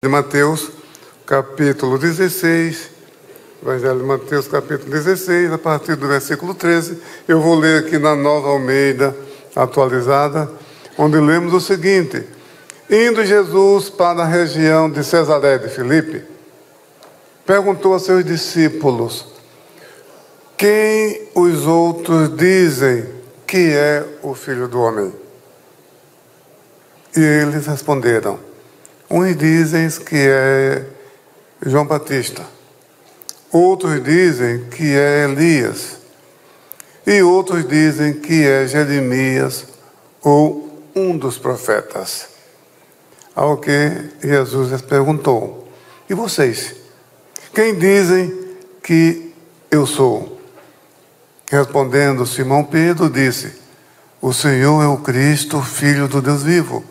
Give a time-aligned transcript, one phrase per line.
[0.00, 0.70] de Mateus,
[1.26, 2.88] capítulo 16.
[3.60, 7.02] Evangelho de Mateus, capítulo 16, a partir do versículo 13.
[7.26, 9.12] Eu vou ler aqui na Nova Almeida
[9.56, 10.48] atualizada,
[10.96, 12.24] onde lemos o seguinte:
[12.88, 16.22] Indo Jesus para a região de Cesaré de Filipe,
[17.44, 19.26] perguntou a seus discípulos:
[20.56, 23.04] Quem os outros dizem
[23.44, 25.12] que é o filho do homem?
[27.16, 28.47] E eles responderam:
[29.10, 30.84] Uns dizem que é
[31.64, 32.44] João Batista,
[33.50, 35.96] outros dizem que é Elias,
[37.06, 39.64] e outros dizem que é Jeremias
[40.22, 42.28] ou um dos profetas.
[43.34, 45.66] Ao que Jesus lhes perguntou:
[46.10, 46.74] E vocês?
[47.54, 49.32] Quem dizem que
[49.70, 50.38] eu sou?
[51.50, 53.54] Respondendo Simão Pedro, disse:
[54.20, 56.84] O Senhor é o Cristo, filho do Deus vivo.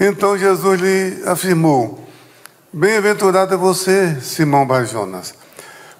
[0.00, 2.06] Então Jesus lhe afirmou:
[2.72, 5.34] Bem-aventurado é você, Simão Barjonas,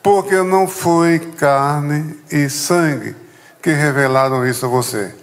[0.02, 3.16] porque não foi carne e sangue
[3.60, 5.14] que revelaram isso a você,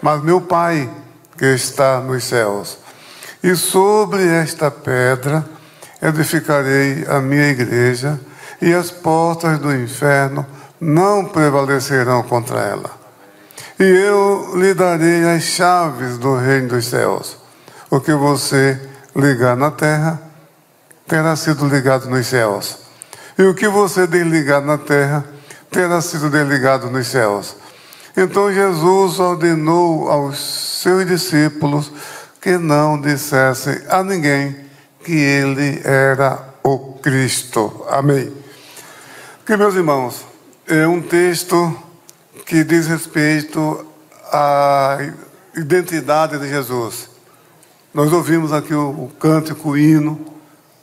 [0.00, 0.88] mas meu Pai
[1.36, 2.78] que está nos céus.
[3.42, 5.44] E sobre esta pedra
[6.00, 8.18] edificarei a minha igreja,
[8.60, 10.46] e as portas do inferno
[10.80, 12.90] não prevalecerão contra ela.
[13.78, 17.43] E eu lhe darei as chaves do reino dos céus.
[17.94, 18.76] O que você
[19.14, 20.20] ligar na terra
[21.06, 22.78] terá sido ligado nos céus.
[23.38, 25.24] E o que você desligar na terra
[25.70, 27.54] terá sido desligado nos céus.
[28.16, 30.40] Então Jesus ordenou aos
[30.82, 31.92] seus discípulos
[32.40, 34.56] que não dissessem a ninguém
[35.04, 37.86] que ele era o Cristo.
[37.88, 38.36] Amém.
[39.46, 40.26] Que meus irmãos,
[40.66, 41.80] é um texto
[42.44, 43.86] que diz respeito
[44.32, 44.98] à
[45.54, 47.13] identidade de Jesus.
[47.94, 50.18] Nós ouvimos aqui o, o cântico, o hino,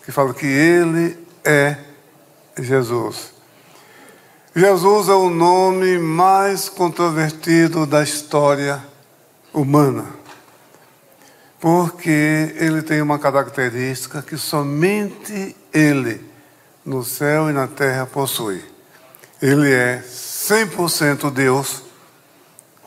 [0.06, 1.76] que fala que Ele é
[2.58, 3.34] Jesus.
[4.56, 8.82] Jesus é o nome mais controvertido da história
[9.54, 10.06] humana,
[11.60, 16.24] porque ele tem uma característica que somente Ele,
[16.86, 18.64] no céu e na terra, possui.
[19.42, 21.84] Ele é 100% Deus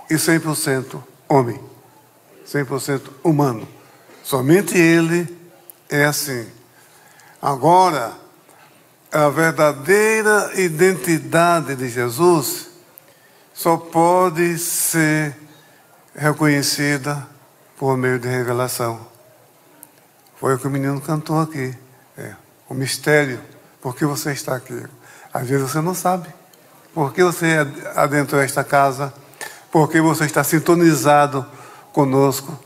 [0.08, 1.60] e 100% homem,
[2.46, 3.73] 100% humano.
[4.24, 5.28] Somente Ele
[5.90, 6.48] é assim.
[7.42, 8.14] Agora,
[9.12, 12.70] a verdadeira identidade de Jesus
[13.52, 15.36] só pode ser
[16.16, 17.28] reconhecida
[17.76, 19.06] por meio de revelação.
[20.40, 21.74] Foi o que o menino cantou aqui.
[22.16, 22.34] É,
[22.66, 23.38] o mistério.
[23.82, 24.86] Por que você está aqui?
[25.34, 26.28] Às vezes você não sabe.
[26.94, 27.58] Por que você
[27.94, 29.12] adentrou esta casa?
[29.70, 31.44] Por que você está sintonizado
[31.92, 32.58] conosco?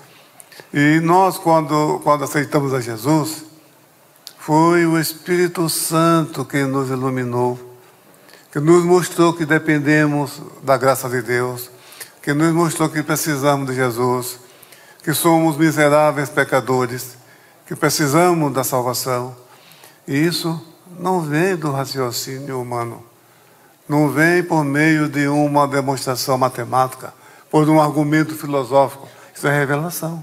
[0.72, 3.44] E nós, quando, quando aceitamos a Jesus,
[4.38, 7.58] foi o Espírito Santo que nos iluminou,
[8.52, 11.70] que nos mostrou que dependemos da graça de Deus,
[12.22, 14.38] que nos mostrou que precisamos de Jesus,
[15.02, 17.16] que somos miseráveis pecadores,
[17.66, 19.34] que precisamos da salvação.
[20.06, 20.60] E isso
[20.98, 23.02] não vem do raciocínio humano,
[23.88, 27.14] não vem por meio de uma demonstração matemática,
[27.50, 29.08] por um argumento filosófico.
[29.34, 30.22] Isso é revelação.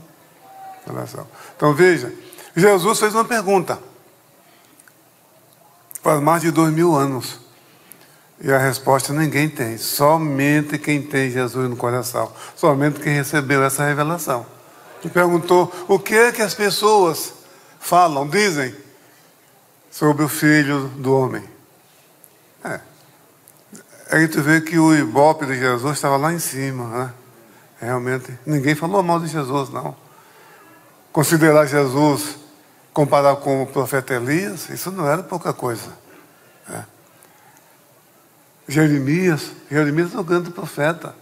[1.56, 2.14] Então veja,
[2.56, 3.80] Jesus fez uma pergunta.
[6.02, 7.40] Faz mais de dois mil anos.
[8.40, 9.78] E a resposta ninguém tem.
[9.78, 12.32] Somente quem tem Jesus no coração.
[12.56, 14.46] Somente quem recebeu essa revelação.
[15.04, 17.34] E perguntou o que é que as pessoas
[17.80, 18.76] falam, dizem
[19.90, 21.44] sobre o filho do homem.
[22.64, 22.80] É.
[24.12, 27.14] Aí tu vê que o ibope de Jesus estava lá em cima, né?
[27.80, 30.05] Realmente, ninguém falou mal de Jesus, não
[31.16, 32.36] considerar Jesus,
[32.92, 35.88] comparar com o profeta Elias, isso não era pouca coisa.
[36.70, 36.84] É.
[38.68, 41.16] Jeremias, Jeremias é o grande profeta.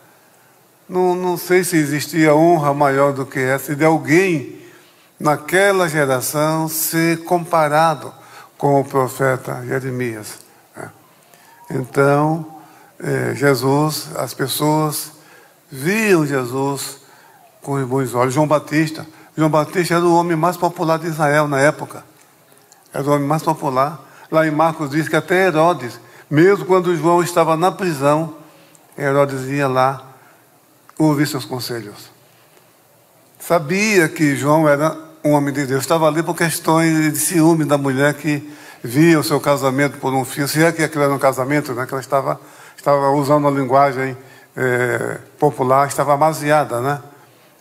[0.90, 4.64] Não, não sei se existia honra maior do que essa de alguém
[5.20, 8.12] naquela geração ser comparado
[8.58, 10.40] com o profeta Jeremias.
[10.76, 10.90] É.
[11.70, 12.60] Então,
[13.00, 15.12] é, Jesus, as pessoas
[15.72, 16.98] viam Jesus
[17.62, 18.34] com bons olhos.
[18.34, 19.06] João Batista,
[19.36, 22.04] João Batista era o homem mais popular de Israel na época.
[22.94, 24.00] Era o homem mais popular.
[24.32, 26.00] Lá em Marcos diz que até Herodes,
[26.30, 28.36] mesmo quando João estava na prisão,
[28.98, 30.04] Herodes ia lá
[30.98, 32.12] ouvir seus conselhos.
[33.40, 35.82] Sabia que João era um homem de Deus.
[35.82, 38.48] Estava ali por questões de ciúme da mulher que
[38.84, 40.48] via o seu casamento por um fio.
[40.48, 41.86] Se é que aquilo era um casamento, né?
[41.88, 42.40] que ela estava,
[42.78, 44.16] estava usando a linguagem
[44.56, 47.02] é, popular, estava amaziada, né?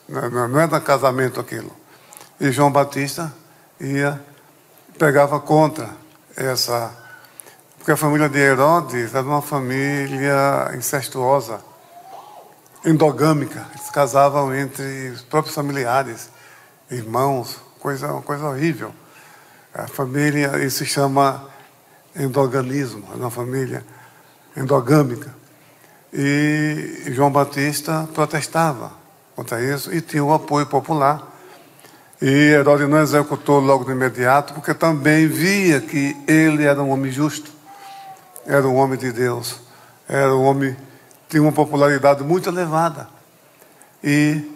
[0.08, 1.75] Não, não é da casamento aquilo.
[2.40, 3.32] E João Batista
[3.81, 4.20] ia
[4.99, 5.90] pegava contra
[6.37, 6.93] essa.
[7.76, 11.60] Porque a família de Herodes era uma família incestuosa,
[12.84, 13.66] endogâmica.
[13.75, 16.31] Eles casavam entre os próprios familiares,
[16.88, 18.94] irmãos, coisa, uma coisa horrível.
[19.75, 21.49] A família, isso se chama
[22.14, 23.84] endoganismo, é uma família
[24.56, 25.34] endogâmica.
[26.12, 29.01] E João Batista protestava
[29.34, 31.31] contra isso e tinha o apoio popular.
[32.20, 37.11] E Herodes não executou logo de imediato, porque também via que ele era um homem
[37.11, 37.50] justo,
[38.46, 39.56] era um homem de Deus,
[40.08, 40.76] era um homem
[41.32, 43.08] tinha uma popularidade muito elevada.
[44.05, 44.52] E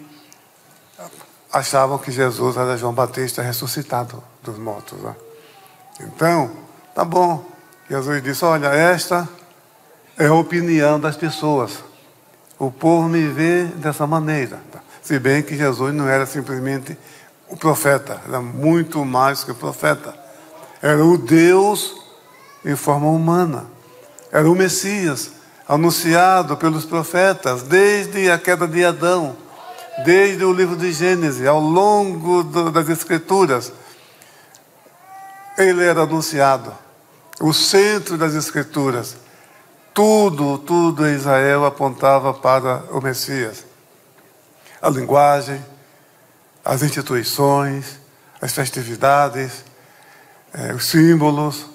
[1.51, 5.01] achavam que Jesus era João Batista ressuscitado dos mortos.
[5.01, 5.15] Né?
[6.01, 6.51] Então,
[6.93, 7.43] tá bom.
[7.89, 9.27] Jesus disse: Olha, esta
[10.19, 11.83] é a opinião das pessoas.
[12.59, 14.61] O povo me vê dessa maneira.
[15.07, 16.97] Se bem que Jesus não era simplesmente
[17.47, 20.13] o profeta, era muito mais que o profeta.
[20.81, 21.95] Era o Deus
[22.65, 23.67] em forma humana.
[24.33, 25.31] Era o Messias,
[25.65, 29.37] anunciado pelos profetas desde a queda de Adão,
[30.03, 33.71] desde o livro de Gênesis, ao longo do, das Escrituras.
[35.57, 36.73] Ele era anunciado,
[37.39, 39.15] o centro das Escrituras.
[39.93, 43.66] Tudo, tudo em Israel apontava para o Messias.
[44.81, 45.63] A linguagem,
[46.63, 47.99] as instituições,
[48.41, 49.63] as festividades,
[50.53, 51.65] é, os símbolos,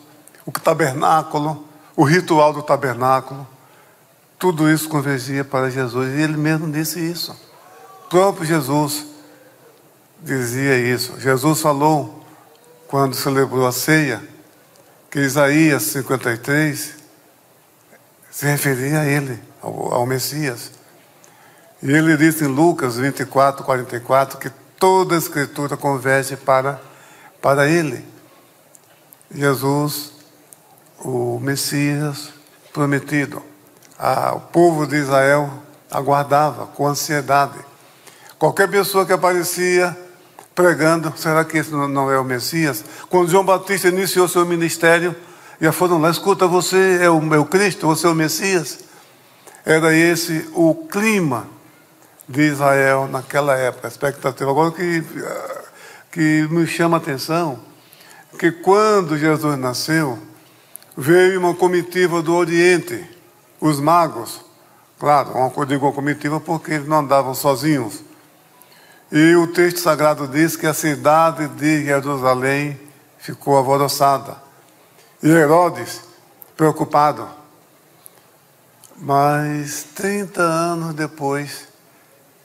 [0.46, 1.66] o tabernáculo,
[1.96, 3.46] o ritual do tabernáculo,
[4.38, 6.14] tudo isso convergia para Jesus.
[6.14, 7.32] E ele mesmo disse isso.
[8.06, 9.06] O próprio Jesus
[10.20, 11.18] dizia isso.
[11.20, 12.24] Jesus falou,
[12.88, 14.22] quando celebrou a ceia,
[15.10, 16.94] que Isaías 53
[18.30, 20.72] se referia a ele, ao, ao Messias.
[21.82, 26.80] E ele disse em Lucas 24, 44 que toda a escritura converge para,
[27.40, 28.04] para ele.
[29.34, 30.12] Jesus,
[31.00, 32.30] o Messias
[32.72, 33.42] prometido.
[34.34, 35.50] o povo de Israel
[35.90, 37.58] aguardava com ansiedade.
[38.38, 39.96] Qualquer pessoa que aparecia
[40.54, 42.84] pregando, será que esse não é o Messias?
[43.08, 45.16] Quando João Batista iniciou seu ministério,
[45.60, 48.80] já foram lá, escuta, você é o meu Cristo, você é o Messias.
[49.64, 51.46] Era esse o clima
[52.32, 54.50] de Israel naquela época, a expectativa.
[54.50, 55.04] Agora o que,
[56.10, 57.60] que me chama a atenção,
[58.38, 60.18] que quando Jesus nasceu,
[60.96, 63.06] veio uma comitiva do Oriente,
[63.60, 64.40] os magos,
[64.98, 68.02] claro, uma, digo uma comitiva porque eles não andavam sozinhos.
[69.10, 72.80] E o texto sagrado diz que a cidade de Jerusalém
[73.18, 74.38] ficou alvoroçada.
[75.22, 76.00] E Herodes,
[76.56, 77.28] preocupado.
[78.96, 81.71] Mas 30 anos depois,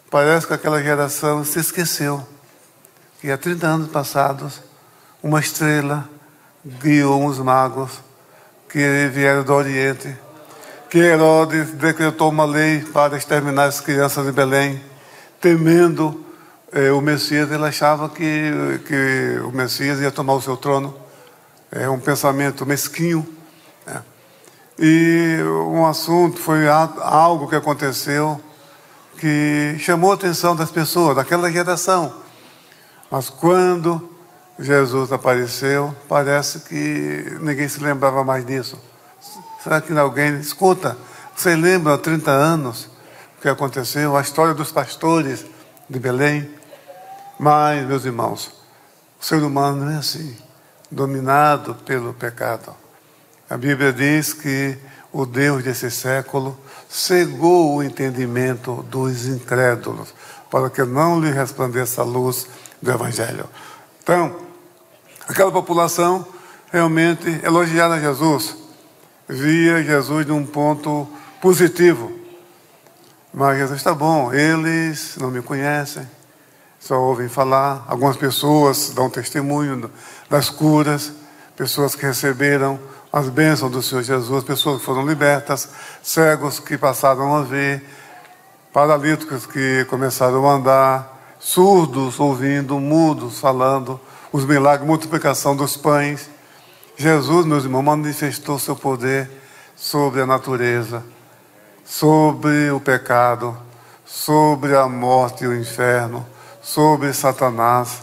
[0.10, 2.26] Parece que aquela geração se esqueceu
[3.20, 4.62] que há 30 anos passados,
[5.22, 6.08] uma estrela
[6.66, 8.00] guiou os magos
[8.70, 10.16] que vieram do Oriente,
[10.90, 14.82] que Herodes decretou uma lei para exterminar as crianças de Belém,
[15.42, 16.24] temendo
[16.72, 20.96] eh, o Messias, ele achava que, que o Messias ia tomar o seu trono.
[21.70, 23.28] É um pensamento mesquinho.
[23.86, 24.02] Né?
[24.80, 25.38] E
[25.68, 28.42] um assunto foi algo que aconteceu
[29.20, 32.14] que chamou a atenção das pessoas, daquela geração.
[33.10, 34.10] Mas quando
[34.60, 38.80] Jesus apareceu, parece que ninguém se lembrava mais disso.
[39.64, 40.98] Será que alguém escuta?
[41.36, 42.90] Você lembra há 30 anos
[43.38, 44.18] o que aconteceu?
[44.18, 45.46] A história dos pastores
[45.90, 46.50] de Belém?
[47.40, 48.52] Mas, meus irmãos,
[49.20, 50.36] o ser humano não é assim,
[50.90, 52.76] dominado pelo pecado.
[53.50, 54.78] A Bíblia diz que
[55.12, 56.58] o Deus desse século
[56.90, 60.14] cegou o entendimento dos incrédulos,
[60.50, 62.48] para que não lhe resplandeça a luz
[62.82, 63.46] do Evangelho.
[64.02, 64.38] Então,
[65.28, 66.26] aquela população
[66.72, 68.56] realmente elogiava Jesus,
[69.28, 71.08] via Jesus num ponto
[71.42, 72.12] positivo.
[73.34, 76.08] Mas Jesus está bom, eles não me conhecem,
[76.80, 77.86] só ouvem falar.
[77.88, 79.92] Algumas pessoas dão testemunho
[80.30, 81.12] das curas,
[81.56, 82.80] pessoas que receberam
[83.12, 85.70] as bênçãos do Senhor Jesus, pessoas que foram libertas,
[86.04, 87.84] cegos que passaram a ver,
[88.74, 94.00] paralíticos que começaram a andar, surdos ouvindo, mudos falando,
[94.32, 96.30] os milagres, multiplicação dos pães.
[96.98, 99.30] Jesus, meus irmãos, manifestou seu poder
[99.76, 101.04] sobre a natureza,
[101.86, 103.58] sobre o pecado,
[104.06, 106.26] sobre a morte e o inferno,
[106.62, 108.02] sobre Satanás.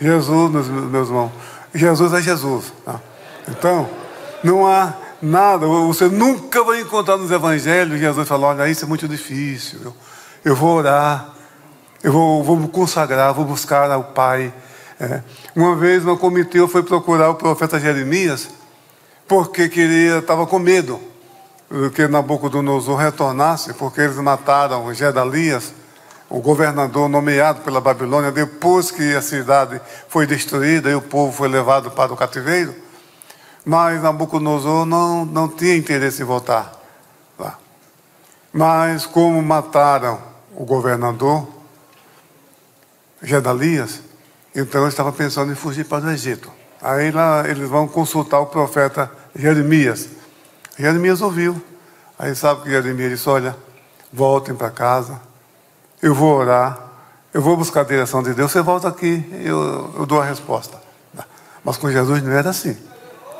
[0.00, 1.32] Jesus, meus, meus irmãos,
[1.74, 2.72] Jesus é Jesus.
[2.84, 3.00] Tá?
[3.48, 4.01] Então,
[4.42, 9.06] não há nada, você nunca vai encontrar nos evangelhos Jesus falou: Olha, isso é muito
[9.08, 9.94] difícil.
[10.44, 11.34] Eu, vou orar,
[12.02, 14.52] eu vou, vou me consagrar, vou buscar ao Pai,
[15.00, 15.20] É.
[15.54, 18.48] Uma vez uma comitiva foi procurar o profeta Jeremias
[19.26, 21.00] porque queria, estava com medo
[21.94, 25.72] que Nabucodonosor retornasse, porque eles mataram Gedalias,
[26.28, 31.48] o governador nomeado pela Babilônia, depois que a cidade foi destruída e o povo foi
[31.48, 32.74] levado para o cativeiro.
[33.64, 36.72] Mas Nabucodonosor não, não tinha interesse em voltar
[37.38, 37.58] lá.
[38.52, 40.18] Mas como mataram
[40.54, 41.46] o governador,
[43.22, 44.00] Gedalias,
[44.54, 46.50] então ele estava pensando em fugir para o Egito.
[46.80, 50.08] Aí lá eles vão consultar o profeta Jeremias.
[50.76, 51.62] Jeremias ouviu.
[52.18, 53.56] Aí sabe que Jeremias disse: Olha,
[54.12, 55.20] voltem para casa,
[56.02, 56.78] eu vou orar,
[57.32, 60.82] eu vou buscar a direção de Deus, você volta aqui, eu, eu dou a resposta.
[61.64, 62.76] Mas com Jesus não era assim.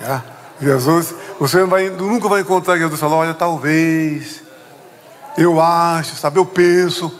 [0.03, 0.23] Tá?
[0.61, 4.43] Jesus, você vai, nunca vai encontrar Jesus falar: Olha, talvez,
[5.37, 7.13] eu acho, sabe, eu penso,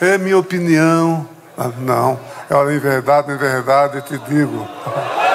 [0.00, 1.28] é minha opinião.
[1.58, 2.18] Ah, não,
[2.50, 4.66] olha, em verdade, em verdade, eu te digo.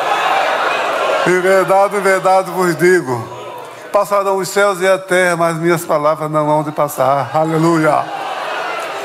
[1.27, 3.27] Em verdade, em verdade vos digo.
[3.91, 7.31] Passarão os céus e a terra, mas minhas palavras não vão de passar.
[7.33, 8.05] Aleluia.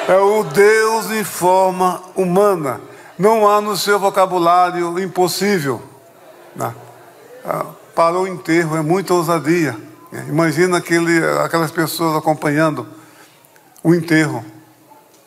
[0.07, 2.79] É o Deus em forma humana.
[3.19, 5.81] Não há no seu vocabulário impossível.
[6.55, 6.75] Não.
[7.95, 9.77] Para o enterro é muita ousadia.
[10.29, 12.87] Imagina aquele, aquelas pessoas acompanhando
[13.83, 14.45] o enterro.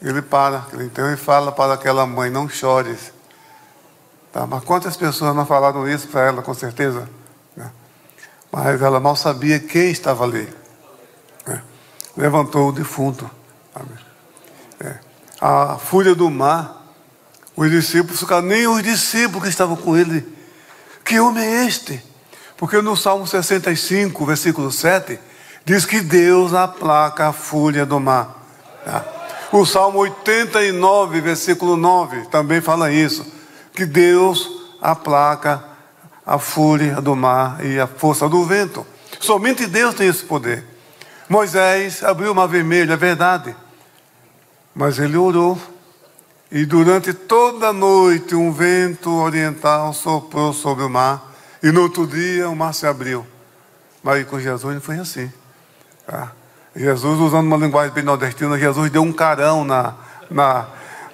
[0.02, 3.14] Ele para, aquele enterro e fala para aquela mãe: Não chores.
[4.32, 7.08] Tá, mas quantas pessoas não falaram isso para ela, com certeza?
[7.56, 7.70] Né?
[8.52, 10.52] Mas ela mal sabia quem estava ali.
[11.46, 11.62] Né?
[12.18, 13.30] Levantou o defunto.
[14.80, 14.96] É.
[15.40, 16.84] A fúria do mar,
[17.56, 20.28] os discípulos nem os discípulos que estavam com ele.
[21.06, 22.13] Que homem é este?
[22.64, 25.20] Porque no Salmo 65, versículo 7,
[25.66, 28.42] diz que Deus aplaca a fúria do mar.
[28.86, 29.04] Tá?
[29.52, 33.26] O Salmo 89, versículo 9, também fala isso
[33.74, 34.50] que Deus
[34.82, 35.62] aplaca
[36.26, 38.88] a fúria do mar e a força do vento.
[39.20, 40.64] Somente Deus tem esse poder.
[41.28, 43.54] Moisés abriu o mar vermelho, é verdade.
[44.74, 45.60] Mas ele orou.
[46.50, 51.33] E durante toda a noite um vento oriental soprou sobre o mar.
[51.64, 53.26] E no outro dia o mar se abriu.
[54.04, 55.32] Mas com Jesus não foi assim.
[56.06, 56.34] Tá?
[56.76, 59.94] Jesus, usando uma linguagem bem nordestina, Jesus deu um carão na,
[60.30, 60.66] na,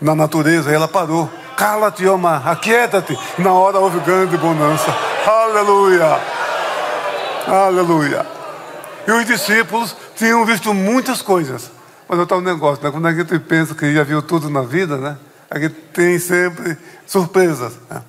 [0.02, 1.30] na natureza e ela parou.
[1.56, 3.16] Cala-te, ó mar, aquieta-te.
[3.38, 4.92] Na hora houve grande bonança.
[5.28, 6.20] Aleluia.
[7.46, 8.26] Aleluia.
[9.08, 11.70] E os discípulos tinham visto muitas coisas.
[12.08, 12.90] Mas estava um negócio, né?
[12.90, 15.16] quando a gente pensa que já viu tudo na vida, né?
[15.48, 16.76] A gente tem sempre
[17.06, 17.74] surpresas.
[17.88, 18.02] Né?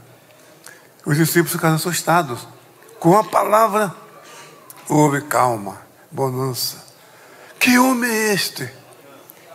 [1.04, 2.46] Os discípulos ficaram assustados.
[2.98, 3.94] Com a palavra,
[4.88, 5.78] houve calma,
[6.10, 6.76] bonança.
[7.58, 8.70] Que homem é este?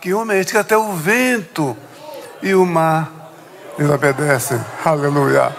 [0.00, 1.76] Que homem é este que até o vento
[2.42, 3.12] e o mar
[3.78, 4.58] eles obedecem.
[4.84, 5.54] Aleluia.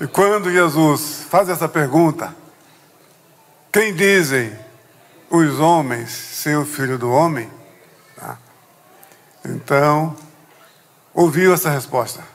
[0.00, 2.34] E quando Jesus faz essa pergunta,
[3.72, 4.52] quem dizem
[5.30, 7.48] os homens ser o filho do homem?
[8.16, 8.36] Tá?
[9.44, 10.16] Então,
[11.14, 12.31] ouviu essa resposta.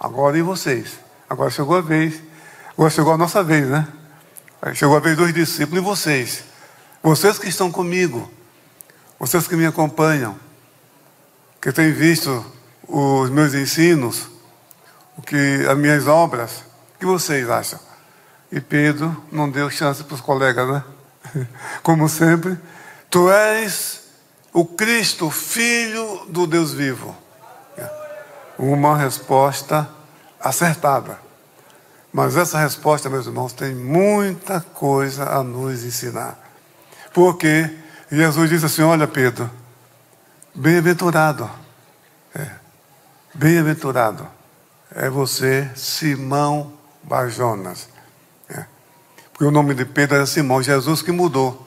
[0.00, 0.98] Agora e vocês?
[1.28, 2.22] Agora chegou a vez.
[2.72, 3.86] Agora chegou a nossa vez, né?
[4.72, 6.44] Chegou a vez dos discípulos e vocês.
[7.02, 8.30] Vocês que estão comigo.
[9.18, 10.38] Vocês que me acompanham
[11.60, 12.42] que tem visto
[12.88, 14.28] os meus ensinos,
[15.18, 16.64] o que as minhas obras,
[16.96, 17.78] o que vocês acham?
[18.50, 20.84] E Pedro não deu chance para os colegas, né?
[21.82, 22.58] Como sempre,
[23.10, 24.00] tu és
[24.50, 27.14] o Cristo, filho do Deus vivo.
[28.62, 29.88] Uma resposta
[30.38, 31.18] acertada.
[32.12, 36.38] Mas essa resposta, meus irmãos, tem muita coisa a nos ensinar.
[37.14, 37.74] Porque
[38.10, 39.48] Jesus disse assim: Olha, Pedro,
[40.54, 41.48] Bem-aventurado.
[42.34, 42.50] É.
[43.32, 44.26] Bem-aventurado
[44.92, 46.72] é você, Simão
[47.04, 47.88] Bajonas.
[48.48, 48.64] É.
[49.32, 51.66] Porque o nome de Pedro era Simão, Jesus que mudou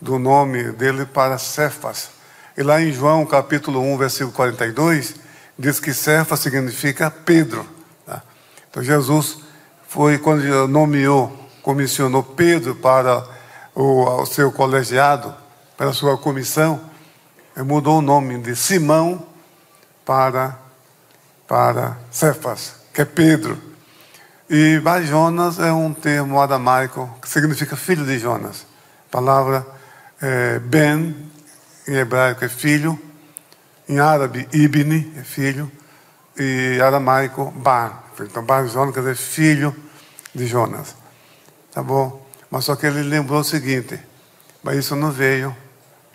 [0.00, 2.10] do nome dele para Cefas.
[2.56, 5.14] E lá em João capítulo 1, versículo 42,
[5.58, 7.66] diz que Cefas significa Pedro.
[8.04, 8.22] Tá?
[8.70, 9.38] Então Jesus
[9.88, 13.26] foi quando nomeou, comissionou Pedro para
[13.74, 15.34] o, seu colegiado,
[15.76, 16.80] para a sua comissão
[17.62, 19.26] mudou o nome de Simão
[20.04, 20.58] para,
[21.48, 23.58] para Cefas, que é Pedro.
[24.48, 28.66] E Jonas é um termo aramaico que significa filho de Jonas.
[29.08, 29.66] A palavra
[30.20, 31.30] é, Ben,
[31.88, 33.00] em hebraico, é filho.
[33.88, 35.70] Em árabe, Ibni, é filho.
[36.38, 38.04] E aramaico, Bar.
[38.20, 39.74] Então, Bar Jonas dizer filho
[40.34, 40.94] de Jonas.
[41.72, 42.26] Tá bom?
[42.50, 43.98] Mas só que ele lembrou o seguinte:
[44.62, 45.56] mas isso não veio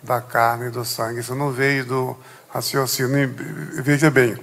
[0.02, 1.20] da carne e do sangue.
[1.20, 2.16] Isso não veio do
[2.50, 3.34] raciocínio.
[3.82, 4.36] Veja bem,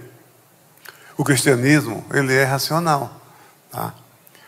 [1.17, 3.21] o cristianismo, ele é racional.
[3.71, 3.93] Tá?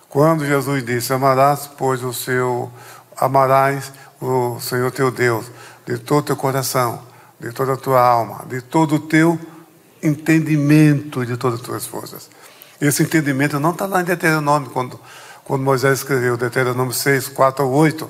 [0.09, 2.71] Quando Jesus disse, amarás, pois o seu,
[3.15, 5.45] amarás o Senhor teu Deus
[5.85, 7.01] de todo o teu coração,
[7.41, 9.39] de toda a tua alma, de todo o teu
[10.01, 12.29] entendimento e de todas as tuas forças.
[12.79, 14.99] Esse entendimento não está lá em Deuteronômio, quando,
[15.43, 18.09] quando Moisés escreveu Deuteronômio 6, 4 ou 8.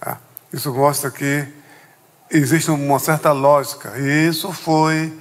[0.00, 0.18] Tá?
[0.52, 1.46] Isso mostra que
[2.28, 3.92] existe uma certa lógica.
[3.96, 5.16] E isso foi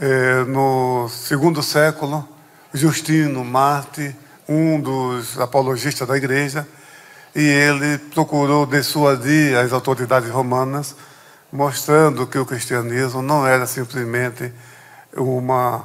[0.00, 2.28] é, no segundo século,
[2.74, 4.16] Justino Marte,
[4.48, 6.66] um dos apologistas da igreja,
[7.36, 10.96] e ele procurou dissuadir as autoridades romanas,
[11.52, 14.52] mostrando que o cristianismo não era simplesmente
[15.16, 15.84] uma,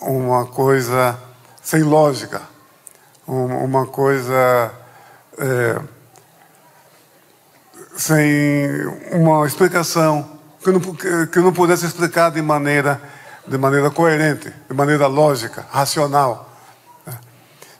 [0.00, 1.18] uma coisa
[1.62, 2.42] sem lógica,
[3.26, 4.70] uma coisa
[5.38, 5.80] é,
[7.96, 10.80] sem uma explicação, que não,
[11.26, 13.00] que não pudesse explicar de maneira,
[13.46, 16.50] de maneira coerente, de maneira lógica, racional.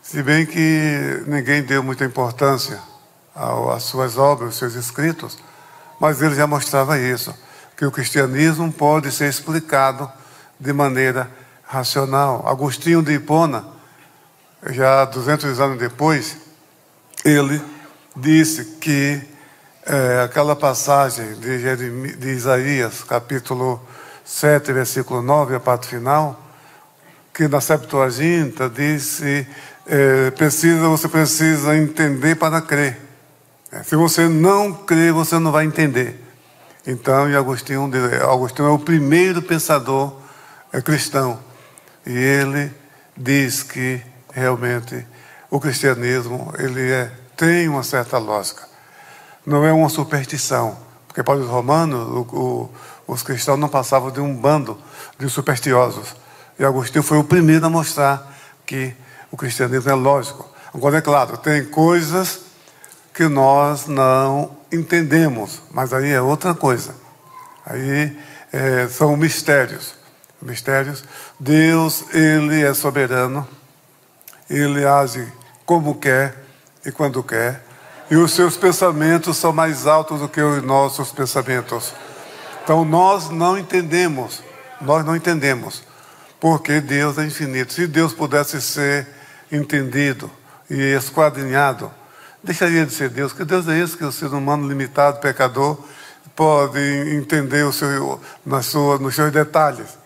[0.03, 2.79] Se bem que ninguém deu muita importância
[3.35, 5.39] às suas obras, aos seus escritos,
[6.03, 7.33] mas ele já mostrava isso,
[7.77, 10.11] que o cristianismo pode ser explicado
[10.59, 11.31] de maneira
[11.63, 12.43] racional.
[12.45, 13.65] Agostinho de Hipona,
[14.71, 16.39] já 200 anos depois,
[17.25, 17.63] ele
[18.17, 19.23] disse que
[19.87, 23.81] é, aquela passagem de, Jeremias, de Isaías, capítulo
[24.25, 26.37] 7, versículo 9, a parte final,
[27.33, 29.47] que na Septuaginta disse,
[29.87, 33.02] é, precisa, você precisa entender para crer.
[33.73, 36.23] É, se você não crer, você não vai entender.
[36.87, 37.91] Então, e Agostinho,
[38.31, 40.21] Agostinho é o primeiro pensador
[40.71, 41.41] é cristão.
[42.05, 42.71] E ele
[43.17, 45.07] diz que realmente
[45.51, 48.69] o cristianismo ele é, tem uma certa lógica.
[49.47, 50.77] Não é uma superstição,
[51.09, 52.71] porque para os romanos o, o,
[53.07, 54.79] os cristãos não passavam de um bando
[55.19, 56.15] de supersticiosos.
[56.59, 58.35] E Agostinho foi o primeiro a mostrar
[58.67, 58.95] que
[59.31, 60.47] o cristianismo é lógico.
[60.75, 62.52] Agora, é claro, tem coisas
[63.13, 66.95] que nós não entendemos, mas aí é outra coisa.
[67.67, 68.17] Aí
[68.53, 70.03] é, são mistérios
[70.43, 71.05] mistérios.
[71.39, 73.47] Deus, Ele é soberano,
[74.51, 75.27] Ele age
[75.65, 76.35] como quer
[76.85, 77.63] e quando quer,
[78.11, 81.95] e os seus pensamentos são mais altos do que os nossos pensamentos.
[82.63, 84.43] Então nós não entendemos,
[84.81, 85.83] nós não entendemos,
[86.39, 87.73] porque Deus é infinito.
[87.73, 89.07] Se Deus pudesse ser
[89.51, 90.31] entendido
[90.69, 91.91] e esquadrinhado,
[92.43, 95.79] deixaria de ser Deus, que Deus é esse que o ser humano limitado, pecador,
[96.35, 96.81] pode
[97.15, 99.99] entender o seu, nas suas, nos seus detalhes.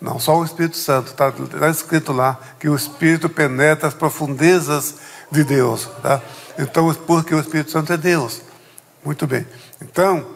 [0.00, 1.10] Não, só o Espírito Santo.
[1.10, 4.96] Está tá escrito lá que o Espírito penetra as profundezas
[5.30, 5.88] de Deus.
[6.02, 6.20] Tá?
[6.58, 8.42] Então, porque o Espírito Santo é Deus.
[9.04, 9.46] Muito bem.
[9.80, 10.26] Então,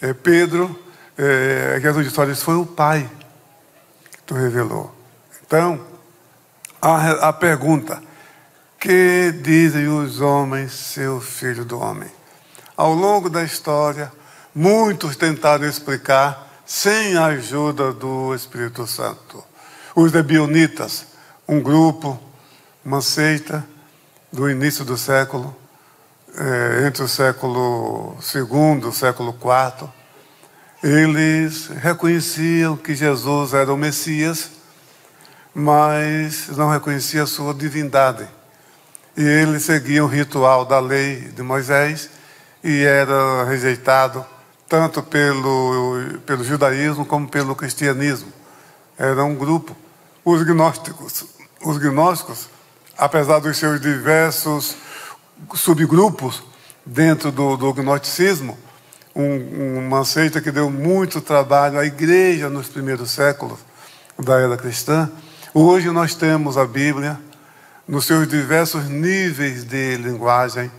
[0.00, 0.78] é, Pedro,
[1.16, 3.08] é, Jesus disse: Olha, foi o Pai
[4.10, 4.94] que tu revelou.
[5.46, 5.80] Então,
[6.80, 8.02] a, a pergunta:
[8.84, 12.10] Que dizem os homens, seu filho do homem?
[12.76, 14.12] Ao longo da história,
[14.54, 19.42] muitos tentaram explicar sem a ajuda do Espírito Santo.
[19.96, 21.06] Os Ebionitas,
[21.48, 22.20] um grupo,
[22.84, 23.66] uma seita
[24.30, 25.56] do início do século,
[26.36, 29.88] é, entre o século II e o século IV,
[30.82, 34.50] eles reconheciam que Jesus era o Messias,
[35.54, 38.28] mas não reconheciam a sua divindade.
[39.16, 42.10] E eles seguiam o ritual da lei de Moisés
[42.62, 44.26] e era rejeitado
[44.68, 48.32] tanto pelo, pelo judaísmo como pelo cristianismo.
[48.98, 49.76] Era um grupo.
[50.24, 51.26] Os gnósticos,
[51.62, 52.48] os gnósticos,
[52.96, 54.76] apesar dos seus diversos
[55.54, 56.42] subgrupos
[56.84, 58.58] dentro do, do gnosticismo,
[59.14, 63.58] um, uma seita que deu muito trabalho à igreja nos primeiros séculos
[64.18, 65.10] da era cristã.
[65.52, 67.20] Hoje nós temos a Bíblia
[67.86, 70.70] nos seus diversos níveis de linguagem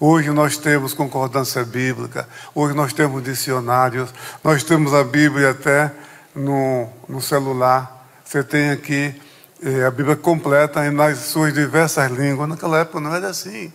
[0.00, 5.92] Hoje nós temos concordância bíblica, hoje nós temos dicionários, nós temos a Bíblia até
[6.34, 8.06] no, no celular.
[8.24, 9.14] Você tem aqui
[9.62, 12.48] eh, a Bíblia completa nas suas diversas línguas.
[12.48, 13.72] Naquela época não era assim.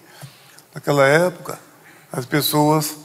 [0.76, 1.58] Naquela época,
[2.12, 2.98] as pessoas,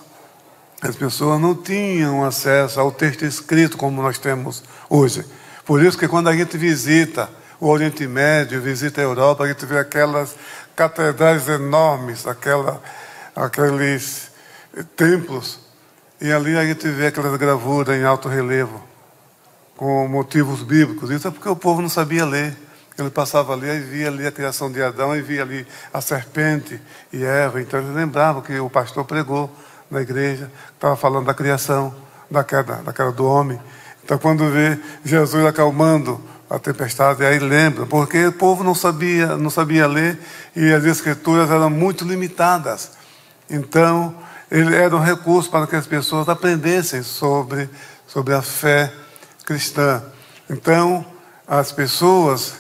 [0.82, 5.24] as pessoas não tinham acesso ao texto escrito como nós temos hoje.
[5.64, 7.30] Por isso que quando a gente visita
[7.64, 10.36] o Oriente Médio, visita a Europa, a gente vê aquelas
[10.76, 12.82] catedrais enormes, aquela
[13.34, 14.30] aqueles
[14.94, 15.60] templos,
[16.20, 18.82] e ali a gente vê aquelas gravuras em alto relevo,
[19.78, 21.10] com motivos bíblicos.
[21.10, 22.54] Isso é porque o povo não sabia ler.
[22.98, 26.78] Ele passava ali e via ali a criação de Adão e via ali a serpente
[27.12, 27.62] e Eva.
[27.62, 29.50] Então ele lembrava que o pastor pregou
[29.90, 31.94] na igreja, estava falando da criação,
[32.30, 33.58] da queda, da queda do homem.
[34.04, 39.50] Então quando vê Jesus acalmando a tempestade, aí lembra, porque o povo não sabia, não
[39.50, 40.20] sabia ler
[40.54, 42.92] e as escrituras eram muito limitadas.
[43.50, 44.14] Então,
[44.48, 47.68] ele era um recurso para que as pessoas aprendessem sobre,
[48.06, 48.92] sobre a fé
[49.44, 50.00] cristã.
[50.48, 51.04] Então,
[51.46, 52.54] as pessoas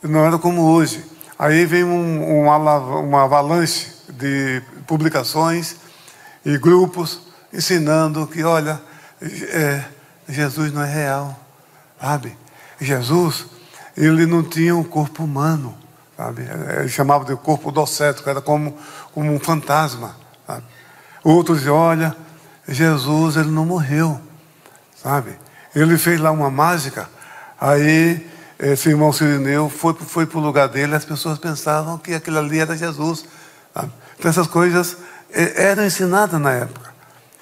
[0.00, 1.04] não eram como hoje.
[1.36, 2.56] Aí vem um, uma,
[3.00, 5.74] uma avalanche de publicações
[6.44, 7.20] e grupos
[7.52, 8.80] ensinando que, olha,
[9.20, 9.84] é,
[10.28, 11.36] Jesus não é real,
[12.00, 12.36] sabe?
[12.80, 13.46] Jesus,
[13.96, 15.76] ele não tinha um corpo humano,
[16.16, 16.42] sabe?
[16.78, 18.76] Ele chamava de corpo docético, era como,
[19.12, 20.16] como um fantasma,
[20.46, 20.64] sabe?
[21.22, 22.16] Outros dizem, olha,
[22.66, 24.20] Jesus, ele não morreu,
[25.02, 25.38] sabe?
[25.74, 27.08] Ele fez lá uma mágica,
[27.60, 28.26] aí
[28.58, 32.58] esse irmão Sirineu foi, foi para o lugar dele, as pessoas pensavam que aquilo ali
[32.58, 33.24] era Jesus,
[33.74, 33.92] sabe?
[34.18, 34.96] Então essas coisas
[35.32, 36.92] é, eram ensinadas na época.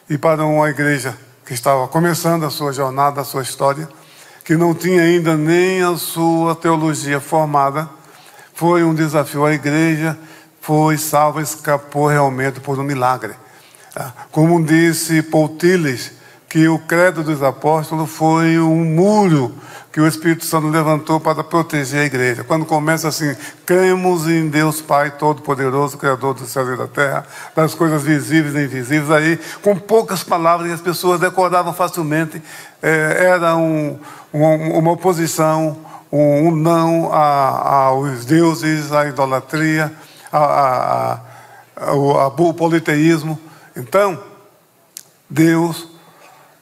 [0.08, 3.88] E para uma igreja que estava começando a sua jornada, a sua história,
[4.48, 7.86] que não tinha ainda nem a sua teologia formada,
[8.54, 9.44] foi um desafio.
[9.44, 10.18] A igreja
[10.58, 13.34] foi salva, escapou realmente por um milagre.
[13.94, 16.12] Ah, como disse Paul Tillich,
[16.48, 19.54] que o credo dos apóstolos foi um muro
[19.92, 22.44] que o Espírito Santo levantou para proteger a igreja.
[22.44, 27.74] Quando começa assim, cremos em Deus Pai Todo-Poderoso, Criador do céu e da terra, das
[27.74, 32.42] coisas visíveis e invisíveis, aí, com poucas palavras, as pessoas decoravam facilmente,
[32.82, 33.98] é, era um,
[34.32, 35.78] um, uma oposição,
[36.10, 39.92] um, um não a, aos deuses, à idolatria,
[40.32, 40.38] a,
[41.76, 43.38] a, ao politeísmo.
[43.76, 44.18] Então,
[45.28, 45.97] Deus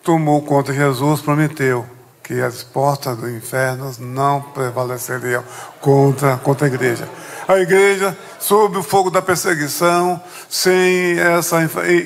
[0.07, 1.85] tomou conta, Jesus prometeu
[2.23, 5.42] que as portas do inferno não prevaleceriam
[5.81, 7.09] contra, contra a igreja.
[7.49, 11.59] A igreja, sob o fogo da perseguição, sem essa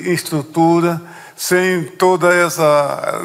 [0.05, 0.99] estrutura,
[1.35, 3.21] sem toda essa,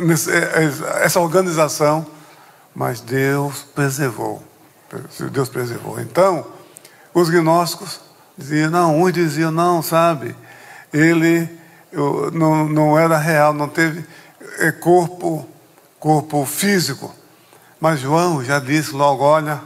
[1.00, 2.06] essa organização,
[2.74, 4.42] mas Deus preservou.
[5.32, 5.98] Deus preservou.
[6.00, 6.46] Então,
[7.14, 7.98] os gnósticos
[8.36, 10.36] diziam, não, uns diziam, não, sabe,
[10.92, 11.48] ele
[12.32, 14.04] não, não era real, não teve
[14.58, 15.48] é, corpo
[15.98, 17.12] corpo físico.
[17.80, 19.60] Mas João já disse logo: olha,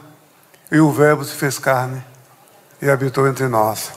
[0.73, 2.03] e o Verbo se fez carne
[2.81, 3.91] e habitou entre nós.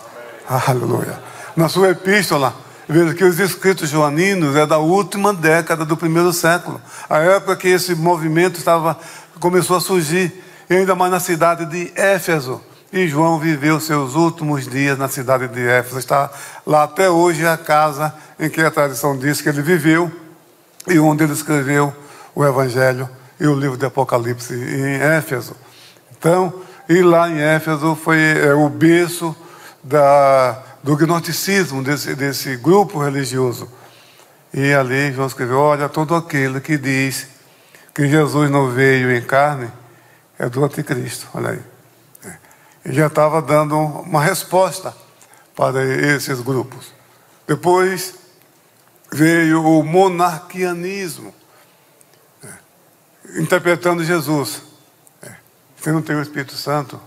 [0.48, 1.18] Aleluia.
[1.56, 2.54] Na sua epístola,
[2.88, 7.70] veja que os escritos joaninos é da última década do primeiro século, a época que
[7.70, 9.00] esse movimento estava,
[9.40, 12.62] começou a surgir, ainda mais na cidade de Éfeso.
[12.92, 15.98] E João viveu seus últimos dias na cidade de Éfeso.
[15.98, 16.30] Está
[16.66, 20.12] lá até hoje a casa em que a tradição diz que ele viveu
[20.88, 21.94] e onde ele escreveu
[22.36, 25.56] o Evangelho e o livro de Apocalipse em Éfeso.
[26.18, 26.54] Então,
[26.88, 29.36] e lá em Éfeso foi é, o berço
[29.84, 33.70] da, do gnosticismo desse, desse grupo religioso.
[34.54, 37.28] E ali João escreveu: Olha, todo aquele que diz
[37.94, 39.70] que Jesus não veio em carne
[40.38, 41.28] é do anticristo.
[41.34, 41.62] Olha aí.
[42.26, 42.34] É.
[42.90, 44.94] E já estava dando uma resposta
[45.56, 46.94] para esses grupos.
[47.48, 48.16] Depois
[49.14, 51.34] veio o monarquianismo
[53.38, 54.64] interpretando Jesus.
[55.22, 55.32] É.
[55.78, 57.00] Você não tem o Espírito Santo?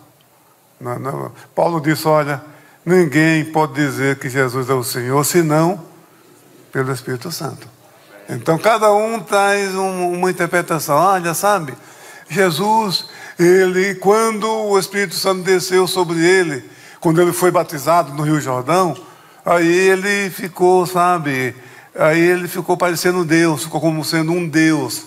[0.81, 1.33] Não, não.
[1.55, 2.43] Paulo disse: olha,
[2.85, 5.83] ninguém pode dizer que Jesus é o Senhor senão
[6.73, 7.69] pelo Espírito Santo.
[8.29, 10.97] Então cada um traz um, uma interpretação.
[10.97, 11.75] Olha, sabe,
[12.29, 16.69] Jesus, ele, quando o Espírito Santo desceu sobre ele,
[17.01, 18.97] quando ele foi batizado no Rio Jordão,
[19.45, 21.55] aí ele ficou, sabe,
[21.99, 25.07] aí ele ficou parecendo Deus, ficou como sendo um Deus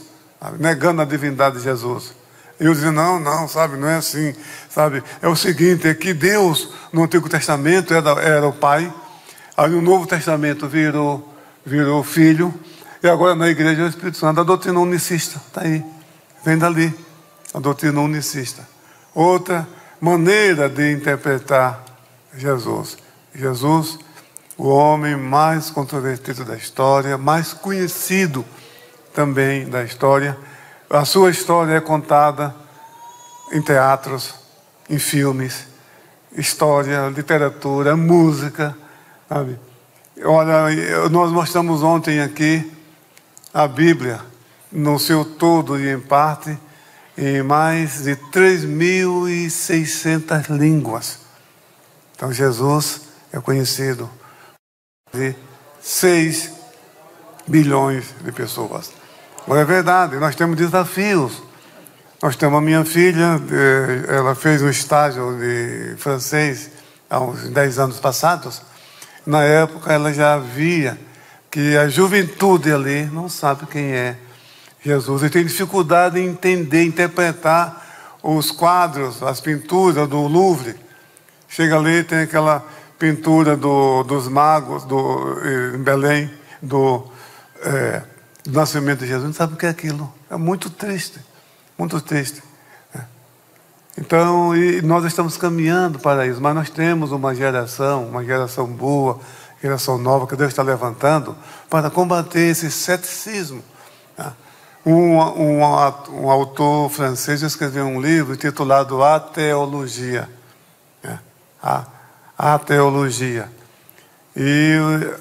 [0.57, 2.13] negando a divindade de Jesus.
[2.59, 4.35] E eu dizia, não, não, sabe, não é assim,
[4.69, 5.01] sabe?
[5.21, 8.93] É o seguinte, é que Deus, no Antigo Testamento, era, era o Pai,
[9.55, 11.33] aí no Novo Testamento virou,
[11.65, 12.53] virou Filho,
[13.01, 14.41] e agora na igreja é o Espírito Santo.
[14.41, 15.83] A doutrina unicista, está aí,
[16.43, 16.93] vem dali,
[17.53, 18.67] a doutrina unicista.
[19.15, 19.65] Outra
[20.01, 21.83] maneira de interpretar
[22.35, 22.97] Jesus.
[23.33, 23.99] Jesus,
[24.59, 28.43] o homem mais controvertido da história, mais conhecido
[29.13, 30.37] também da história.
[30.89, 32.53] A sua história é contada
[33.53, 34.35] em teatros,
[34.89, 35.65] em filmes,
[36.33, 38.75] história, literatura, música,
[39.29, 39.57] sabe?
[40.25, 42.69] Olha, nós mostramos ontem aqui
[43.53, 44.19] a Bíblia
[44.69, 46.59] no seu todo e em parte
[47.17, 51.19] em mais de 3.600 línguas.
[52.13, 54.18] Então Jesus é conhecido
[55.13, 55.35] de
[55.81, 56.51] 6
[57.47, 58.91] bilhões de pessoas.
[59.43, 61.41] Agora é verdade, nós temos desafios.
[62.21, 63.41] Nós temos a minha filha,
[64.09, 66.69] ela fez um estágio de francês
[67.09, 68.61] há uns 10 anos passados.
[69.25, 70.99] Na época ela já via
[71.49, 74.17] que a juventude ali não sabe quem é
[74.83, 80.75] Jesus e tem dificuldade em entender, interpretar os quadros, as pinturas do Louvre.
[81.47, 82.65] Chega ali, tem aquela
[82.99, 85.37] pintura do, dos magos do,
[85.73, 86.29] em Belém,
[86.61, 87.05] do,
[87.61, 88.03] é,
[88.43, 89.23] do nascimento de Jesus.
[89.23, 90.13] Não sabe o que é aquilo.
[90.29, 91.19] É muito triste,
[91.77, 92.43] muito triste.
[92.93, 92.99] É.
[93.97, 94.51] Então,
[94.83, 99.21] nós estamos caminhando para isso, mas nós temos uma geração, uma geração boa,
[99.63, 101.37] geração nova que Deus está levantando
[101.69, 103.63] para combater esse ceticismo.
[104.17, 104.33] Né?
[104.85, 110.29] Um, um, um, autor francês escreveu um livro titulado A Teologia.
[111.01, 111.19] Né?
[111.61, 111.85] A,
[112.41, 113.51] a Teologia.
[114.33, 114.77] E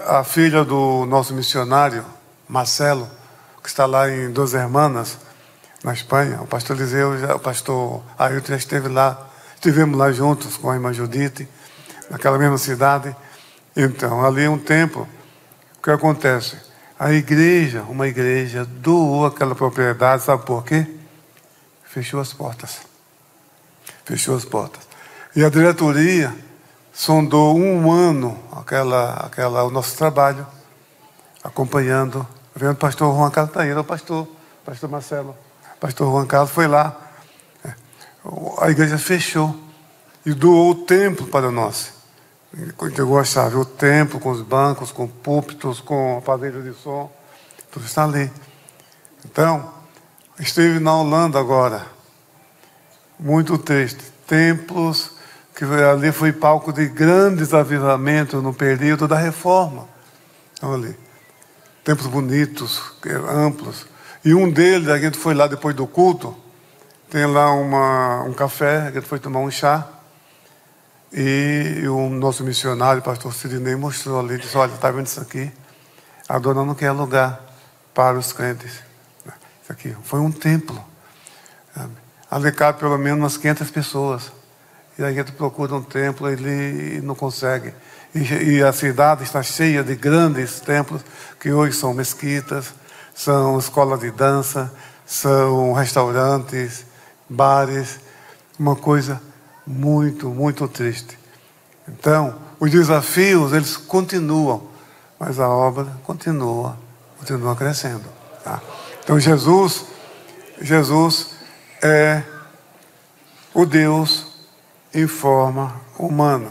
[0.06, 2.04] a filha do nosso missionário,
[2.48, 3.10] Marcelo,
[3.60, 5.18] que está lá em Duas Hermanas,
[5.82, 10.70] na Espanha, o pastor Eliseu, o pastor Ailton já esteve lá, estivemos lá juntos com
[10.70, 11.48] a irmã Judite,
[12.08, 13.14] naquela mesma cidade.
[13.76, 15.08] Então, ali um templo.
[15.76, 16.56] O que acontece?
[16.96, 20.86] A igreja, uma igreja, doou aquela propriedade, sabe por quê?
[21.82, 22.78] Fechou as portas.
[24.04, 24.86] Fechou as portas.
[25.34, 26.32] E a diretoria
[26.98, 30.44] sondou um ano aquela, aquela, o nosso trabalho,
[31.44, 34.28] acompanhando, vendo o pastor Juan Carlos está o pastor,
[34.64, 35.36] pastor Marcelo.
[35.78, 37.00] Pastor Juan Carlos foi lá.
[37.64, 37.72] É,
[38.58, 39.56] a igreja fechou
[40.26, 41.92] e doou o templo para nós
[42.82, 47.12] entregou a chave, o templo, com os bancos, com púlpitos, com aparelho de som,
[47.70, 48.28] tudo está ali.
[49.24, 49.72] Então,
[50.40, 51.86] estive na Holanda agora,
[53.20, 54.02] muito triste.
[54.26, 55.17] Templos
[55.58, 59.88] que ali foi palco de grandes avivamentos no período da reforma.
[60.56, 60.96] Então, ali.
[61.82, 62.80] Templos bonitos,
[63.28, 63.84] amplos.
[64.24, 66.36] E um deles, a gente foi lá depois do culto,
[67.10, 69.84] tem lá uma, um café, a gente foi tomar um chá.
[71.12, 75.50] E o nosso missionário, pastor Sidney, mostrou ali, disse, olha, está vendo isso aqui?
[76.28, 77.44] A dona não quer lugar
[77.92, 78.74] para os crentes.
[79.60, 80.80] Isso aqui foi um templo.
[82.30, 84.37] Ali cabe pelo menos umas 500 pessoas.
[84.98, 87.72] E a gente procura um templo e não consegue.
[88.12, 88.18] E,
[88.56, 91.02] e a cidade está cheia de grandes templos,
[91.38, 92.74] que hoje são mesquitas,
[93.14, 94.72] são escolas de dança,
[95.06, 96.84] são restaurantes,
[97.28, 98.00] bares,
[98.58, 99.22] uma coisa
[99.64, 101.16] muito, muito triste.
[101.86, 104.68] Então, os desafios, eles continuam,
[105.18, 106.76] mas a obra continua,
[107.18, 108.04] continua crescendo.
[108.42, 108.60] Tá?
[109.04, 109.84] Então, Jesus,
[110.60, 111.28] Jesus
[111.82, 112.24] é
[113.54, 114.27] o Deus
[114.92, 116.50] em forma humana.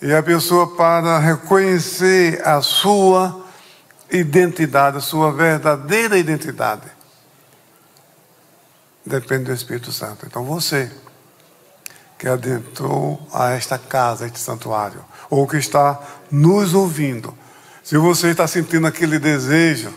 [0.00, 3.44] E a pessoa, para reconhecer a sua
[4.10, 6.86] identidade, a sua verdadeira identidade,
[9.04, 10.24] depende do Espírito Santo.
[10.26, 10.90] Então, você
[12.18, 17.32] que adentrou a esta casa, este santuário, ou que está nos ouvindo.
[17.82, 19.94] Se você está sentindo aquele desejo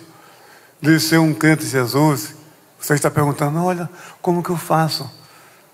[0.79, 2.35] de ser um crente de Jesus,
[2.79, 3.89] você está perguntando: olha,
[4.21, 5.09] como que eu faço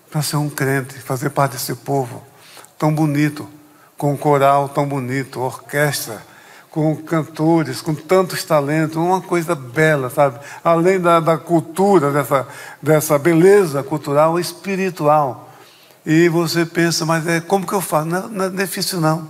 [0.10, 2.24] para ser um crente, fazer parte desse povo
[2.78, 3.48] tão bonito,
[3.98, 6.22] com um coral tão bonito, orquestra,
[6.70, 10.39] com cantores, com tantos talentos, uma coisa bela, sabe?
[10.63, 12.48] Além da, da cultura, dessa,
[12.82, 15.50] dessa beleza cultural, espiritual.
[16.06, 18.08] E você pensa, mas é como que eu faço?
[18.08, 19.28] Não, não é difícil não.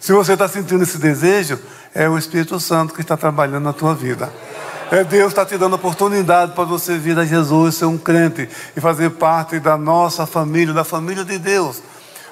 [0.00, 1.58] Se você está sentindo esse desejo,
[1.94, 4.32] é o Espírito Santo que está trabalhando na tua vida.
[4.94, 8.80] É Deus está te dando oportunidade para você vir a Jesus, ser um crente e
[8.80, 11.82] fazer parte da nossa família, da família de Deus.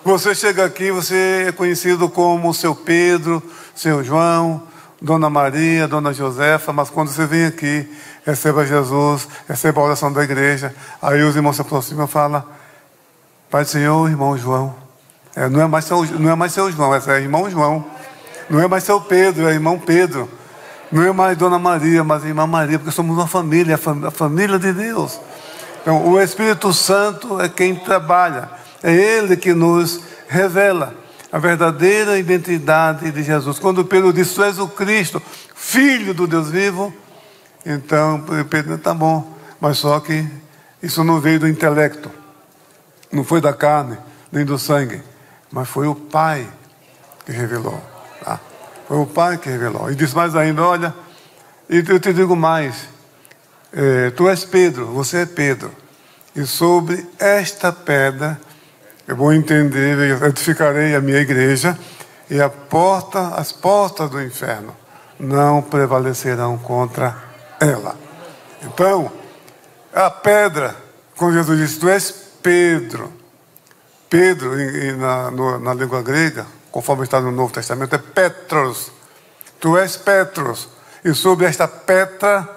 [0.04, 3.42] Você chega aqui, você é conhecido como seu Pedro,
[3.74, 4.62] seu João,
[5.00, 7.84] Dona Maria, Dona Josefa, mas quando você vem aqui,
[8.24, 10.72] receba Jesus, receba a oração da igreja,
[11.02, 12.44] aí os irmãos se aproximam e falam,
[13.50, 14.72] Pai do Senhor, irmão João.
[15.34, 17.84] É, não, é mais seu, não é mais seu João, é irmão João.
[18.48, 20.28] Não é mais seu Pedro, é irmão Pedro.
[20.92, 24.74] Não é mais Dona Maria, mas irmã Maria, porque somos uma família, a família de
[24.74, 25.18] Deus.
[25.80, 28.50] Então, o Espírito Santo é quem trabalha,
[28.82, 30.94] é Ele que nos revela
[31.32, 33.58] a verdadeira identidade de Jesus.
[33.58, 35.20] Quando Pedro disse: Tu és o Cristo,
[35.54, 36.92] filho do Deus vivo,
[37.64, 40.28] então Pedro está bom, mas só que
[40.82, 42.10] isso não veio do intelecto.
[43.10, 43.96] Não foi da carne,
[44.30, 45.02] nem do sangue,
[45.50, 46.46] mas foi o Pai
[47.24, 47.80] que revelou.
[48.22, 48.38] Tá?
[48.86, 49.90] Foi o Pai que revelou.
[49.90, 50.94] E diz mais ainda: olha,
[51.68, 52.88] eu te digo mais:
[53.72, 55.70] é, tu és Pedro, você é Pedro,
[56.34, 58.40] e sobre esta pedra
[59.06, 61.78] eu vou entender, edificarei a minha igreja,
[62.30, 64.74] e a porta, as portas do inferno
[65.18, 67.16] não prevalecerão contra
[67.60, 67.96] ela.
[68.62, 69.10] Então,
[69.92, 70.76] a pedra,
[71.16, 72.10] quando Jesus disse: Tu és
[72.42, 73.12] Pedro.
[74.08, 74.52] Pedro,
[74.98, 78.90] na, na língua grega, conforme está no Novo Testamento, é Petros.
[79.60, 80.68] Tu és Petros.
[81.04, 82.48] E sobre esta Petra,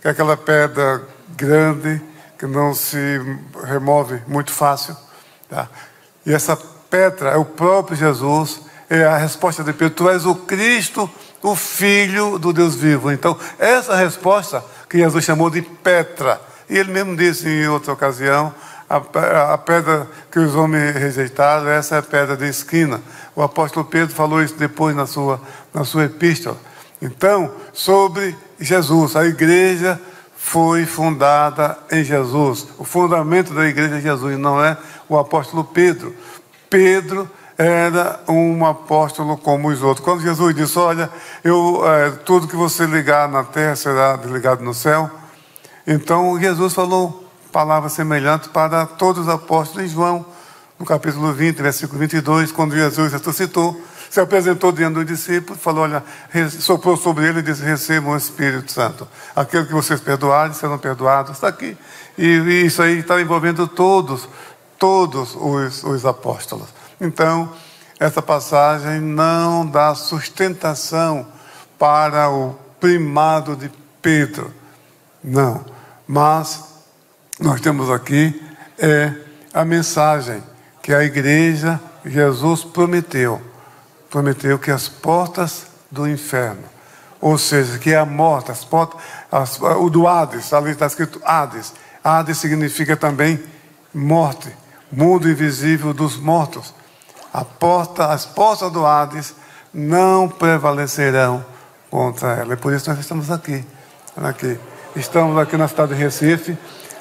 [0.00, 1.02] que é aquela pedra
[1.36, 2.00] grande,
[2.38, 3.20] que não se
[3.64, 4.96] remove muito fácil.
[5.48, 5.68] Tá?
[6.24, 10.34] E essa pedra é o próprio Jesus, é a resposta de Pedro: Tu és o
[10.34, 11.10] Cristo,
[11.42, 13.10] o Filho do Deus vivo.
[13.10, 18.54] Então, essa resposta que Jesus chamou de Petra, e ele mesmo disse em outra ocasião:
[18.90, 23.00] a, a pedra que os homens rejeitaram, essa é a pedra de esquina.
[23.36, 25.40] O apóstolo Pedro falou isso depois na sua,
[25.72, 26.56] na sua epístola.
[27.00, 30.00] Então, sobre Jesus, a igreja
[30.36, 32.66] foi fundada em Jesus.
[32.78, 34.76] O fundamento da igreja é Jesus, não é
[35.08, 36.12] o apóstolo Pedro.
[36.68, 40.04] Pedro era um apóstolo como os outros.
[40.04, 41.08] Quando Jesus disse: Olha,
[41.44, 45.08] eu, é, tudo que você ligar na terra será ligado no céu.
[45.86, 47.19] Então Jesus falou
[47.50, 50.24] palavras semelhantes para todos os apóstolos em João,
[50.78, 56.02] no capítulo 20, versículo 22, quando Jesus ressuscitou, se apresentou diante dos discípulos, falou: Olha,
[56.58, 59.06] soprou sobre ele e disse: Recebam o Espírito Santo.
[59.36, 61.32] Aquilo que vocês perdoarem serão perdoados.
[61.32, 61.76] Está aqui.
[62.18, 64.28] E, e isso aí está envolvendo todos
[64.80, 66.68] todos os, os apóstolos.
[66.98, 67.52] Então,
[68.00, 71.26] essa passagem não dá sustentação
[71.78, 74.52] para o primado de Pedro.
[75.22, 75.62] Não.
[76.08, 76.64] Mas
[77.40, 78.40] nós temos aqui
[78.78, 79.12] é
[79.52, 80.42] a mensagem
[80.82, 83.40] que a igreja Jesus prometeu.
[84.10, 86.62] Prometeu que as portas do inferno,
[87.20, 89.00] ou seja, que é a morte, as portas,
[89.30, 91.72] as, o do Hades, ali está escrito Hades.
[92.02, 93.42] Hades significa também
[93.92, 94.54] morte
[94.90, 96.74] mundo invisível dos mortos.
[97.32, 99.34] A porta, as portas do Hades
[99.72, 101.44] não prevalecerão
[101.88, 102.54] contra ela.
[102.54, 103.64] E por isso nós estamos aqui.
[104.16, 104.58] aqui.
[104.96, 106.58] Estamos aqui na cidade de Recife,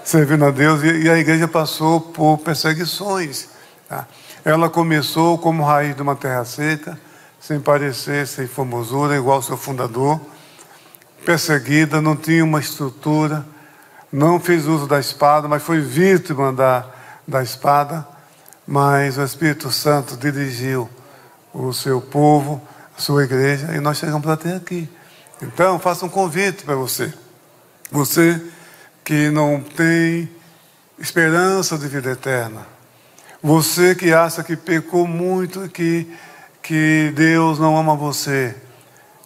[0.09, 3.49] servindo a Deus, e, a igreja passou por perseguições.
[3.87, 4.07] Tá?
[4.43, 6.99] Ela começou como raiz de uma terra seca,
[7.39, 10.19] sem parecer, sem formosura, igual seu fundador.
[11.25, 13.45] Perseguida, não tinha uma estrutura,
[14.11, 16.85] não fez uso da espada, mas foi vítima da
[17.29, 18.07] da espada,
[18.65, 20.89] mas o Espírito Santo dirigiu
[21.53, 22.59] o seu povo,
[22.97, 24.89] a sua igreja, e nós chegamos até aqui.
[25.41, 27.13] Então, faça um convite para você.
[27.91, 28.41] Você
[29.09, 30.29] que não tem
[30.99, 32.67] esperança de vida eterna.
[33.41, 36.13] Você que acha que pecou muito e que,
[36.61, 38.55] que Deus não ama você.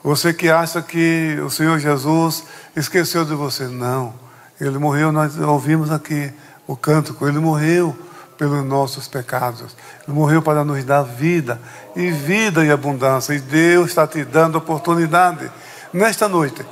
[0.01, 3.67] Você que acha que o Senhor Jesus esqueceu de você.
[3.67, 4.13] Não.
[4.57, 6.31] Ele morreu, nós ouvimos aqui
[6.65, 7.27] o cântico.
[7.27, 7.93] Ele morreu
[8.37, 9.75] pelos nossos pecados.
[10.07, 11.59] Ele morreu para nos dar vida,
[11.93, 13.33] e vida em abundância.
[13.33, 15.51] E Deus está te dando oportunidade.
[15.91, 16.65] Nesta noite,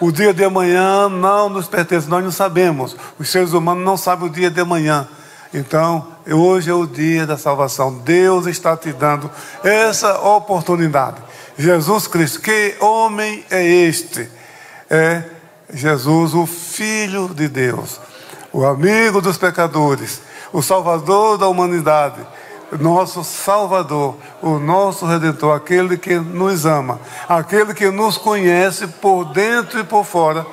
[0.00, 2.96] o dia de amanhã não nos pertence, nós não sabemos.
[3.18, 5.08] Os seres humanos não sabem o dia de amanhã.
[5.52, 7.94] Então, hoje é o dia da salvação.
[7.98, 9.30] Deus está te dando
[9.64, 11.16] essa oportunidade.
[11.56, 14.28] Jesus Cristo, que homem é este?
[14.90, 15.24] É
[15.72, 18.00] Jesus, o Filho de Deus
[18.52, 20.20] o amigo dos pecadores,
[20.52, 22.20] o Salvador da humanidade,
[22.78, 29.80] nosso Salvador, o nosso Redentor, aquele que nos ama, aquele que nos conhece por dentro
[29.80, 30.46] e por fora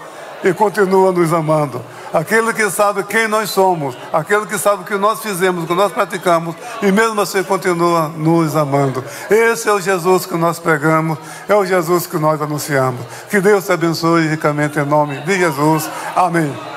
[0.43, 1.81] e continua nos amando.
[2.13, 5.73] Aquele que sabe quem nós somos, aquele que sabe o que nós fizemos, o que
[5.73, 9.03] nós praticamos, e mesmo assim continua nos amando.
[9.29, 11.17] Esse é o Jesus que nós pregamos,
[11.49, 13.01] é o Jesus que nós anunciamos.
[13.29, 15.89] Que Deus te abençoe ricamente em nome de Jesus.
[16.15, 16.74] Amém.